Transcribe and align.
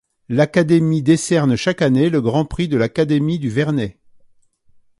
L'académie 0.29 1.03
décerne 1.03 1.55
chaque 1.55 1.83
année 1.83 2.09
le 2.09 2.21
Grand 2.21 2.43
Prix 2.43 2.67
de 2.67 2.75
l'Académie 2.75 3.37
du 3.37 3.51
Vernet. 3.51 3.99